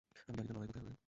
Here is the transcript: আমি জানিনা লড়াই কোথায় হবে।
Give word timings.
আমি 0.27 0.35
জানিনা 0.37 0.53
লড়াই 0.55 0.67
কোথায় 0.67 0.83
হবে। 0.83 0.93